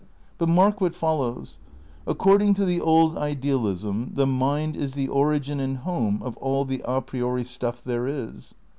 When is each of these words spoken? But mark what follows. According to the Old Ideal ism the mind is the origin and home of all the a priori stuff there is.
But 0.39 0.49
mark 0.49 0.81
what 0.81 0.95
follows. 0.95 1.59
According 2.07 2.55
to 2.55 2.65
the 2.65 2.81
Old 2.81 3.15
Ideal 3.19 3.67
ism 3.67 4.13
the 4.15 4.25
mind 4.25 4.75
is 4.75 4.95
the 4.95 5.07
origin 5.07 5.59
and 5.59 5.77
home 5.77 6.23
of 6.23 6.35
all 6.37 6.65
the 6.65 6.81
a 6.85 7.03
priori 7.03 7.43
stuff 7.43 7.83
there 7.83 8.07
is. 8.07 8.55